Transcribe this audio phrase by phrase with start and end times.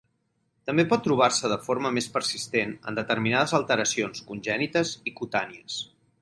[0.69, 5.79] També pot trobar-se de forma més persistent en determinades alteracions congènites i cutànies.